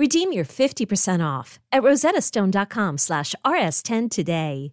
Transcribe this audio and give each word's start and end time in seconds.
Redeem 0.00 0.32
your 0.32 0.46
50% 0.46 1.20
off 1.22 1.58
at 1.70 1.82
rosettastone.com 1.82 2.96
slash 2.96 3.34
rs10 3.44 4.10
today. 4.10 4.72